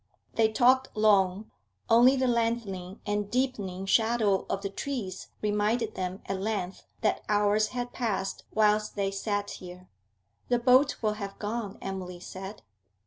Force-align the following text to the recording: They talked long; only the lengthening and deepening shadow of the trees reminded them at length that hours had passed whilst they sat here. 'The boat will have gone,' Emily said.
They 0.33 0.51
talked 0.51 0.87
long; 0.97 1.51
only 1.87 2.15
the 2.15 2.25
lengthening 2.27 3.01
and 3.05 3.29
deepening 3.29 3.85
shadow 3.85 4.47
of 4.49 4.63
the 4.63 4.69
trees 4.71 5.27
reminded 5.43 5.93
them 5.93 6.23
at 6.25 6.41
length 6.41 6.87
that 7.01 7.23
hours 7.29 7.67
had 7.67 7.93
passed 7.93 8.43
whilst 8.51 8.95
they 8.95 9.11
sat 9.11 9.51
here. 9.51 9.89
'The 10.49 10.57
boat 10.57 10.95
will 11.03 11.13
have 11.21 11.37
gone,' 11.37 11.77
Emily 11.83 12.19
said. 12.19 12.63